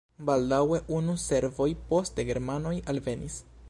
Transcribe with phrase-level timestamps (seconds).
[0.29, 3.43] Baldaŭe unue serboj, poste germanoj alvenis.